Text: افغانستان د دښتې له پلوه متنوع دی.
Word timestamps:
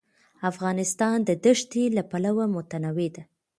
افغانستان 0.51 1.17
د 1.23 1.31
دښتې 1.45 1.83
له 1.95 2.03
پلوه 2.11 2.45
متنوع 2.55 3.07
دی. 3.15 3.23